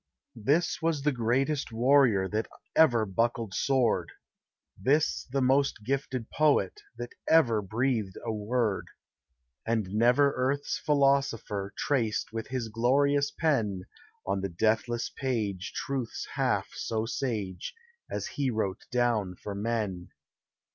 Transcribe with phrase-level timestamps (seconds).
[0.43, 4.09] This was the bravest warrior That ever buckled sword;
[4.75, 8.87] This the most gifted poet That ever breathed a word;
[9.63, 13.83] And never earth's philosopher Traced with his glorious pen
[14.25, 17.75] On the deathless page truths half so sage
[18.09, 20.09] As he wrote down for men.